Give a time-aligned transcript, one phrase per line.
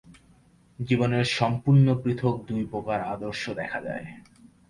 [0.79, 4.05] জীবনের সম্পূর্ণ পৃথক দুই প্রকার আদর্শ দেখা যায়।